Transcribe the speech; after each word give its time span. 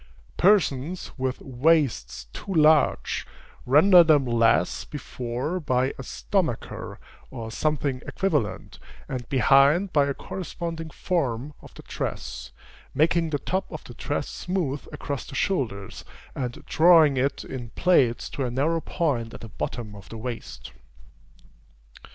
Persons 0.37 1.11
with 1.15 1.39
waists 1.41 2.25
too 2.33 2.51
large, 2.51 3.23
render 3.67 4.03
them 4.03 4.25
less 4.25 4.83
before 4.83 5.59
by 5.59 5.93
a 5.99 6.01
stomacher, 6.01 6.97
or 7.29 7.51
something 7.51 8.01
equivalent, 8.07 8.79
and 9.07 9.29
behind 9.29 9.93
by 9.93 10.07
a 10.07 10.15
corresponding 10.15 10.89
form 10.89 11.53
of 11.61 11.75
the 11.75 11.83
dress, 11.83 12.51
making 12.95 13.29
the 13.29 13.37
top 13.37 13.71
of 13.71 13.83
the 13.83 13.93
dress 13.93 14.27
smooth 14.27 14.81
across 14.91 15.27
the 15.27 15.35
shoulders, 15.35 16.03
and 16.33 16.65
drawing 16.65 17.15
it 17.15 17.43
in 17.45 17.69
plaits 17.75 18.27
to 18.31 18.43
a 18.43 18.49
narrow 18.49 18.81
point 18.81 19.35
at 19.35 19.41
the 19.41 19.49
bottom 19.49 19.95
of 19.95 20.09
the 20.09 20.17
waist. 20.17 20.71